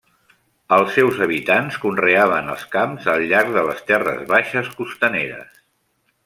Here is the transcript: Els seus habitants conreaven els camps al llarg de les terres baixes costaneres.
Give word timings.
Els 0.77 0.93
seus 0.95 1.19
habitants 1.25 1.77
conreaven 1.83 2.49
els 2.55 2.63
camps 2.77 3.11
al 3.13 3.27
llarg 3.33 3.53
de 3.59 3.65
les 3.71 3.85
terres 3.93 4.25
baixes 4.33 4.73
costaneres. 4.81 5.63